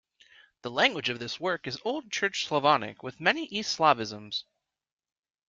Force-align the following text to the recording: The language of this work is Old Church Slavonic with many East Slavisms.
The 0.63 0.71
language 0.71 1.09
of 1.09 1.19
this 1.19 1.39
work 1.39 1.67
is 1.67 1.77
Old 1.85 2.11
Church 2.11 2.47
Slavonic 2.47 3.03
with 3.03 3.19
many 3.19 3.45
East 3.45 3.77
Slavisms. 3.77 4.45